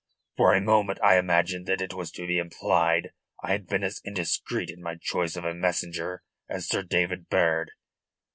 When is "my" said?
4.81-4.95